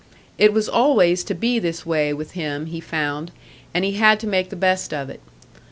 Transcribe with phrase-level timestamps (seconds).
[0.39, 3.29] It was always to be this way with him, he found,
[3.71, 5.19] and he had to make the best of it.